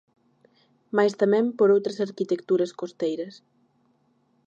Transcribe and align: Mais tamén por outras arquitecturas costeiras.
Mais 0.95 1.13
tamén 1.21 1.45
por 1.57 1.69
outras 1.75 2.01
arquitecturas 2.07 2.75
costeiras. 2.81 3.33